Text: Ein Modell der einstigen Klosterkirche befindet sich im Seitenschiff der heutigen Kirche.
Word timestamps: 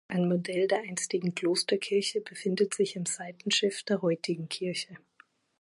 Ein 0.07 0.27
Modell 0.27 0.67
der 0.67 0.79
einstigen 0.81 1.35
Klosterkirche 1.35 2.21
befindet 2.21 2.73
sich 2.73 2.95
im 2.95 3.05
Seitenschiff 3.05 3.83
der 3.83 4.01
heutigen 4.01 4.49
Kirche. 4.49 4.97